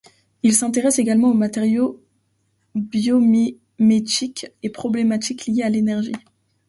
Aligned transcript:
Il 0.41 0.55
s'intéresse 0.55 0.97
également 0.97 1.29
aux 1.29 1.35
matériaux 1.35 2.01
biomimétiques 2.73 4.51
et 4.63 4.71
problématiques 4.71 5.45
liées 5.45 5.61
à 5.61 5.69
l'énergie. 5.69 6.11